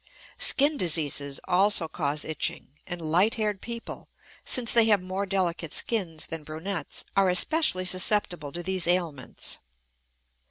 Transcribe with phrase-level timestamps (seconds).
[0.39, 4.09] Skin diseases also cause itching; and light haired people,
[4.43, 9.59] since they have more delicate skins that brunettes, are especially susceptible to these ailments.